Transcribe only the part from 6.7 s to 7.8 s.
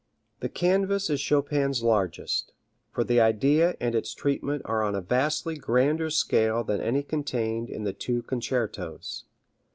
any contained